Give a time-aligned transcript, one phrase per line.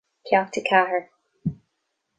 [0.27, 1.11] Ceacht a Ceathair